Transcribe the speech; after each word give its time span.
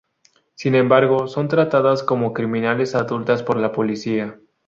Sin 0.55 0.73
embargo, 0.73 1.27
son 1.27 1.47
tratadas 1.47 2.01
como 2.01 2.33
criminales 2.33 2.95
adultas 2.95 3.43
por 3.43 3.57
la 3.57 3.71
policía. 3.71 4.35